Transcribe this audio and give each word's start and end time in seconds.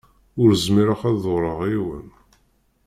Ur 0.41 0.49
zmireɣ 0.65 1.01
ad 1.09 1.17
ḍurreɣ 1.23 1.59
yiwen. 1.71 2.07